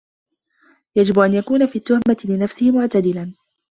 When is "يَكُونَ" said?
1.33-1.65